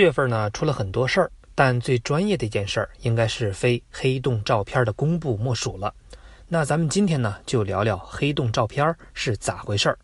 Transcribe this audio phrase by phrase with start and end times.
[0.00, 5.94] 月份呢，出了很多事儿，但最专业的一件事儿，应该是非黑洞照片的公布莫属了。
[6.48, 9.98] 那咱们今天呢，就聊聊黑洞照片是咋回事儿。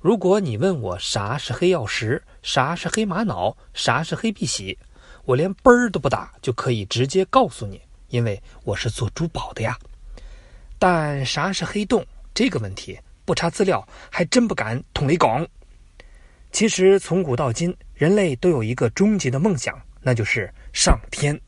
[0.00, 4.78] 如果你问我啥是黑曜石，啥是黑玛瑙，啥是黑碧玺，
[5.24, 9.76] 我连嘣儿都不打就可以直接告诉你，因为我是做珠宝的呀。
[10.78, 15.44] 但啥是黑洞这个问题，不查资料还真不敢捅雷拱。
[16.50, 21.38] 其实从古到今，人类都有一个终极的梦想，那就是上天。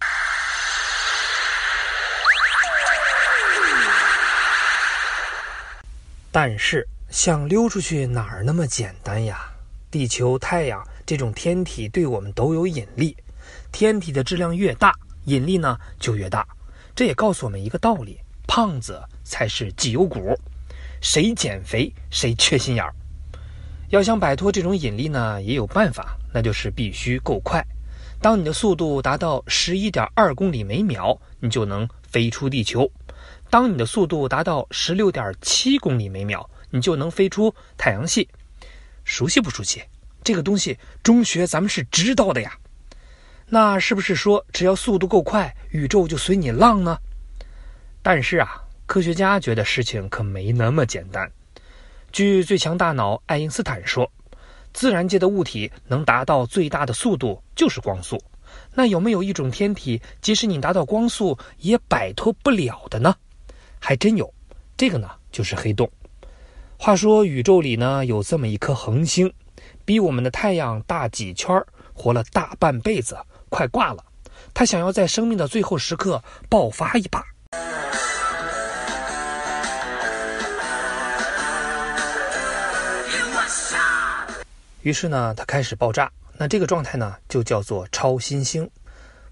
[6.31, 9.51] 但是想溜出去哪儿那么简单呀？
[9.91, 13.17] 地球、太阳这种天体对我们都有引力，
[13.73, 16.47] 天体的质量越大，引力呢就越大。
[16.95, 20.39] 这也告诉我们一个道理：胖子才是绩优股，
[21.01, 22.95] 谁减肥谁缺心眼儿。
[23.91, 27.61] 要想摆脱这种引力呢，也有办法，那就是必须够快。
[28.23, 32.85] 当你的速度达到十一点二公里每秒，你就能飞出地球；
[33.51, 38.29] 当你的速度达到十六点七公里每秒，你就能飞出太阳系。
[39.03, 39.83] 熟悉不熟悉？
[40.23, 42.57] 这个东西中学咱们是知道的呀。
[43.49, 46.97] 那是不是说只要速度够快，宇宙就随你浪呢？
[48.03, 51.29] 但是啊，科学家觉得事情可没那么简单。
[52.13, 54.11] 据最强大脑爱因斯坦说，
[54.73, 58.21] 自然界的物体能达到最大的速度就是光速。
[58.75, 63.15] 那有没有一种天体，即使你达到光速也摆脱不了的呢？
[63.79, 64.33] 还真有，
[64.77, 65.89] 这个呢就是黑洞。
[66.77, 69.33] 话说宇宙里呢有这么一颗恒星，
[69.85, 71.63] 比我们的太阳大几圈，
[71.95, 73.17] 活了大半辈子，
[73.49, 74.05] 快挂了。
[74.53, 77.25] 它想要在生命的最后时刻爆发一把。
[84.83, 86.11] 于是呢，它开始爆炸。
[86.39, 88.69] 那这个状态呢，就叫做超新星。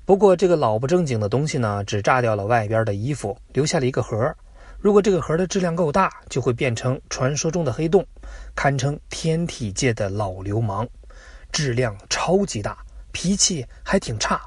[0.04, 4.34] 不过这个老不正经的东西呢，只炸掉了外边的衣服，留下了一个核。
[4.78, 8.06] 如果这个核的质量够大，就会变成传说中的黑洞，
[8.54, 10.86] 堪称天体界的老流氓。
[11.50, 12.78] 质量超级大，
[13.10, 14.40] 脾气还挺差。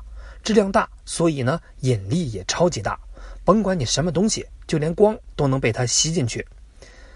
[0.44, 3.00] 质量大，所以呢，引力也超级大。
[3.44, 6.46] 甭管你什么东西，就连光都能被它吸进去。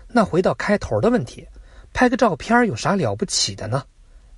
[0.08, 1.48] 那回到开头的问题。
[1.96, 3.82] 拍个照片有啥了不起的呢？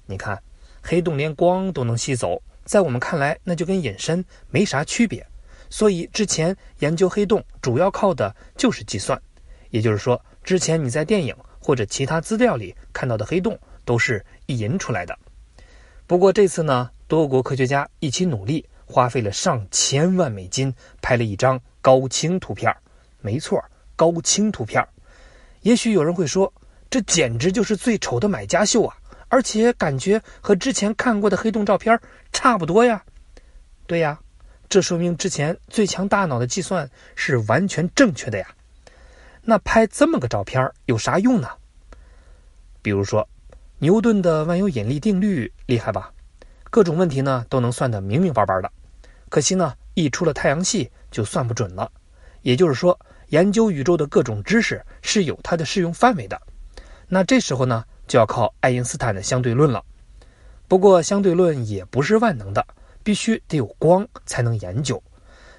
[0.05, 0.39] 你看，
[0.79, 5.25] 黑洞连光都能吸走，在我们看来，那就跟隐身没啥区别。
[5.67, 9.19] 所以之前研究黑洞主要靠的就是计算。
[9.71, 15.17] 也就是说，之前你在电影或者其他资料里看到的黑洞，都是意淫出来的。
[16.05, 22.71] 不过这次呢，多国科学家一起努力，花费了上千万美金拍了一张高清图片。
[23.19, 23.59] 没错，
[23.95, 24.87] 高清图片。
[25.61, 26.53] 也许有人会说。
[26.89, 28.95] 这简直就是最丑的买家秀啊！
[29.29, 31.99] 而且感觉和之前看过的黑洞照片
[32.31, 33.03] 差不多呀。
[33.85, 34.19] 对呀，
[34.69, 38.47] 这说明之前最强大脑的计算是完全正确的呀。
[39.41, 41.49] 那拍这么个照片有啥用呢？
[42.81, 43.27] 比如说，
[43.79, 46.13] 牛顿的万有引力定律厉害吧？
[46.69, 48.71] 各种问题呢都能算得明明白白的。
[49.29, 51.91] 可惜呢，一出了太阳系就算不准了。
[52.43, 56.41] 也就是说，研究宇宙的各种知识是有它的适用范围的。
[57.09, 59.83] 那这时候呢，就要靠爱因斯坦的相对论了。
[60.67, 62.65] 不过，相对论也不是万能的，
[63.01, 65.01] 必须得有光才能研究。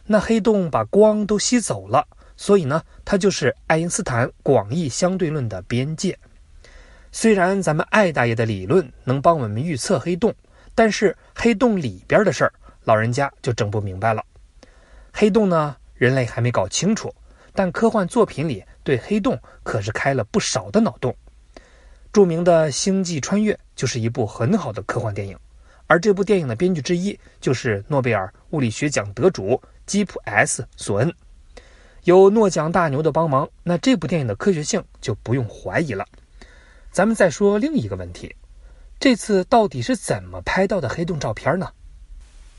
[0.05, 6.19] 那黑洞把光都吸走了，所以呢，它就是爱因斯坦广义相对论的边界。
[7.11, 10.35] 虽然咱们艾大爷的理论能帮我们预测黑洞，
[10.75, 12.53] 但是黑洞里边的事儿，
[12.85, 14.23] 老人家就整不明白了。
[15.15, 17.11] 黑洞呢，人类还没搞清楚，
[17.55, 21.17] 但科幻作品里对黑洞可是开了不少的脑洞。
[22.13, 25.39] 著名的《星际穿越》就是一部很好的科幻电影，
[25.87, 31.15] 而这部电影的编剧之一就是诺贝尔物理学奖得主基普 ·S· 索恩。
[32.05, 36.07] 有诺奖大牛的帮忙，那这部电影的科学性就不用怀疑了。
[36.91, 38.35] 咱们再说另一个问题：
[38.99, 41.71] 这次到底是怎么拍到的黑洞照片呢？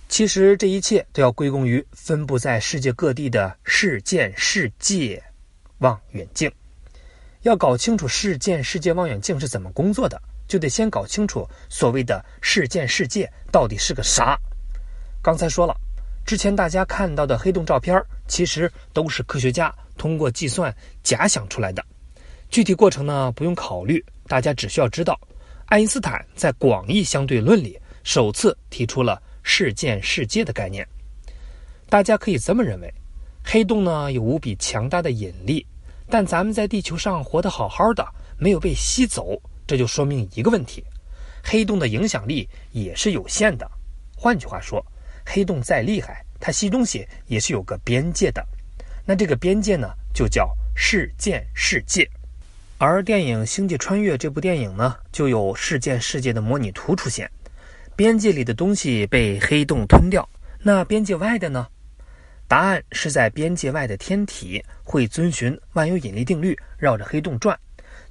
[0.07, 5.23] 其实这一切都要归功于分布在世界各地的事件世界
[5.79, 6.51] 望远镜。
[7.43, 14.37] 要搞清楚事件世界望远镜是怎么工作的，就得先搞清楚所谓的事件世界到底是个啥。
[15.21, 15.73] 刚才说了，
[16.25, 17.97] 之前大家看到的黑洞照片，
[18.27, 21.81] 其实都是科学家通过计算假想出来的。
[22.49, 25.17] 具体过程呢，不用考虑，大家只需要知道，
[25.67, 30.85] 爱因斯坦在广义相对论里首次提出了事件世界的概念。
[31.87, 32.93] 大家可以这么认为，
[33.45, 35.65] 黑洞呢有无比强大的引力。
[36.09, 38.05] 但咱们在地球上活得好好的，
[38.37, 40.83] 没有被吸走，这就说明一个问题：
[41.43, 43.69] 黑洞的影响力也是有限的。
[44.17, 44.83] 换句话说，
[45.25, 48.43] 黑洞再厉害，它吸东西也是有个边界的。
[49.05, 52.09] 那这个边界呢，就叫事件世界。
[52.79, 57.29] 而电影《星际穿越》这部电影呢，就有事件世界的模拟图出现。
[57.95, 60.27] 边界里的东西被黑洞吞掉，
[60.59, 61.67] 那边界外的呢？
[62.49, 67.55] 答案是在边界外的天体会遵循万有引力定律绕着黑洞转，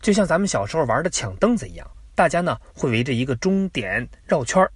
[0.00, 4.70] 就像咱们小时候玩的抢凳子一样，大家呢会围着一个终点绕圈儿。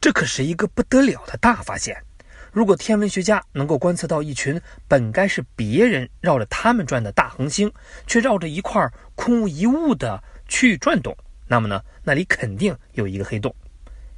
[0.00, 2.02] 这可是一个不得了的大发现！
[2.50, 4.58] 如果天文学家能够观测到一群
[4.88, 7.70] 本该是别人绕着他们转的大恒星，
[8.06, 10.18] 却绕着一块空无一物的
[10.48, 11.14] 区域转动，
[11.46, 13.54] 那么呢，那里肯定有一个黑洞。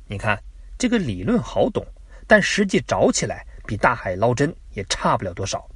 [0.07, 0.41] 你看，
[0.79, 1.85] 这个理论好懂，
[2.29, 3.45] 但实际找起来。
[3.67, 5.69] 比大海捞针也差不了多少。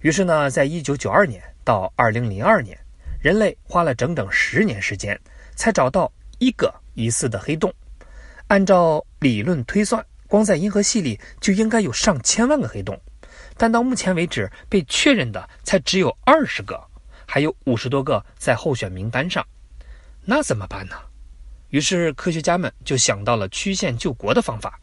[0.00, 2.78] 于是呢，在一九九二年到二零零二年，
[3.20, 5.18] 人类花了整整十年时间，
[5.56, 7.74] 才找到一个疑似的黑洞。
[8.46, 12.96] 按照理论推算，光在银河系里就应该有上千万个黑洞，
[13.56, 16.80] 但到目前为止被确认的才只有二十个，
[17.26, 19.44] 还有五十多个在候选名单上。
[20.24, 20.94] 那怎么办呢？
[21.70, 24.78] 于是科学家们就想到了曲线救国的方法，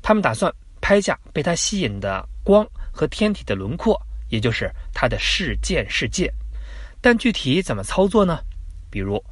[0.00, 0.50] 他们打算。
[0.80, 6.32] 拍下被它吸引的光和天体的轮廓，也就是它的事件世界。
[7.00, 8.40] 但具体怎么操作呢？
[8.90, 9.22] 比如，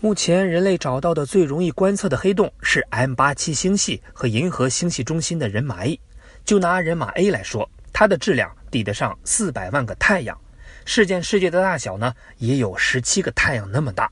[0.00, 5.98] 目前人类找到的最容易观测的黑洞是 M 八七星系和银河星系中心的人马 A。
[6.44, 10.38] 就拿人马 A 来说，它的质量抵得上四百万个太阳，
[10.84, 14.10] 事件世界的大小呢，也有十七个太阳那么大。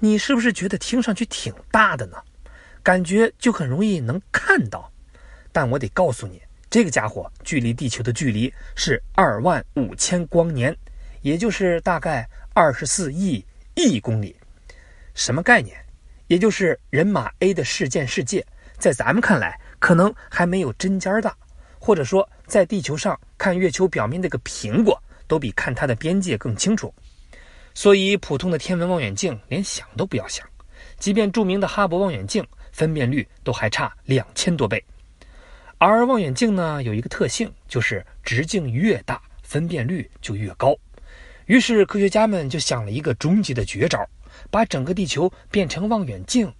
[0.00, 2.16] 你是不是觉得听上去挺大的呢？
[2.82, 4.90] 感觉就很容易能看到。
[5.54, 10.76] 但我得告诉你，这个家伙距离地球的距离是二万五千光年，
[11.22, 14.34] 也就是大概二十四亿亿公里。
[15.14, 15.76] 什么概念？
[16.26, 18.44] 也就是人马 A 的事件世界，
[18.78, 21.32] 在咱们看来可能还没有针尖大，
[21.78, 26.92] 或者说在地球上看月球表面那个苹果，都比看它的边界更清楚。
[27.74, 30.44] 所以，普通的天文望远镜连想都不要想，
[30.98, 34.84] 即便著名的哈勃望远镜，分辨率都还差两千多倍。
[35.78, 40.74] 而望远镜呢，有一个特性，就是直径越大，分辨率就越高。
[41.46, 44.08] 于是科学家们就想了一个终极的绝招，
[44.50, 46.50] 把整个地球变成望远镜。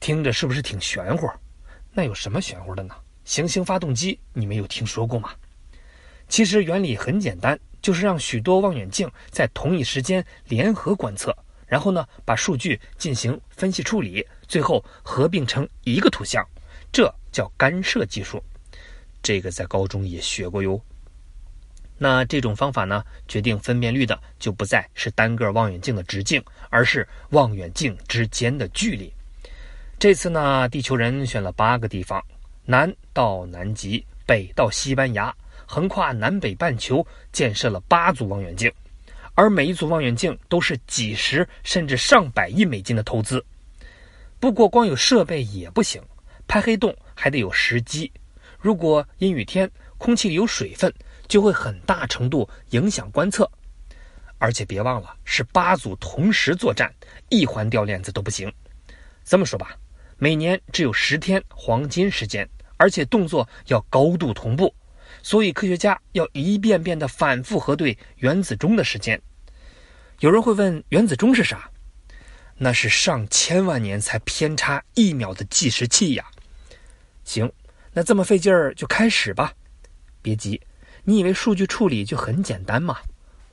[0.00, 1.28] 听着是不是挺玄乎？
[1.92, 2.94] 那有什么玄乎的呢？
[3.24, 5.30] 行星发动机你没有听说过吗？
[6.26, 11.36] 其实原理很简单，就是让许多望远镜在同一时间联合观测，
[11.66, 16.44] 然后呢把数据进行分析处理，最后合并成一个图像。
[16.90, 18.42] 这叫干涉技术，
[19.22, 20.80] 这个在高中也学过哟。
[21.98, 29.12] 那这种方法呢，决定分辨率的就不再是单个望远镜的直径，而是望远镜之间的距离。
[29.98, 32.24] 这次呢，地球人选了八个地方，
[32.64, 35.34] 南到南极，北到西班牙，
[35.66, 38.72] 横跨南北半球，建设了八组望远镜，
[39.34, 43.44] 而每一组望远镜都是几十甚至上百亿美金的投资。
[44.38, 46.02] 不过，光有设备也不行。
[46.48, 48.10] 拍黑洞还得有时机，
[48.58, 50.90] 如果阴雨天，空气里有水分，
[51.28, 53.46] 就会很大程度影响观测。
[54.38, 56.90] 而且别忘了，是八组同时作战，
[57.28, 58.50] 一环掉链子都不行。
[59.22, 59.76] 这么说吧，
[60.16, 62.48] 每年只有十天黄金时间，
[62.78, 64.74] 而且动作要高度同步，
[65.22, 69.20] 所以科学家要一遍遍的反复核对原子钟的时间。
[70.20, 71.70] 有人会问，原子钟是啥？
[72.56, 76.24] 那是上千万年才偏差一秒的计时器呀。
[77.30, 77.48] 行，
[77.92, 79.52] 那这么费劲儿就开始吧。
[80.20, 80.60] 别急，
[81.04, 82.96] 你以为数据处理就很简单吗？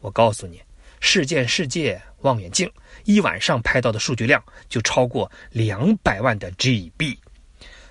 [0.01, 0.59] 我告诉你，
[0.99, 2.67] 事件世界望远镜
[3.03, 7.19] 一晚上拍到的数据量就超过两百万的 GB，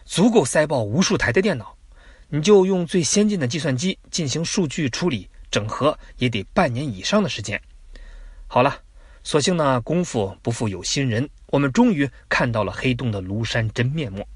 [0.04, 1.76] 足够塞爆无数台的电脑。
[2.30, 7.62] 你就用最先进的计算机进行数据处理整合，也得半年以上的时间。
[8.48, 8.76] 好了，
[9.22, 14.26] 所幸呢，功夫不负有心人，我们终于看到了黑洞的庐山真面目。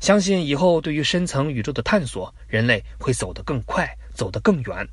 [0.00, 4.86] 相信以后对于深层宇宙的探索，人类会走得更快，走得更远，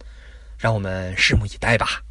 [0.58, 2.02] 让我们拭目以待吧。